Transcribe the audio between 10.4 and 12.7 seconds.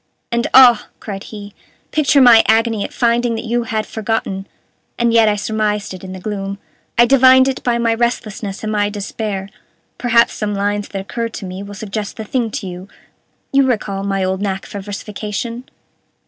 lines that occurred to me will suggest the thing to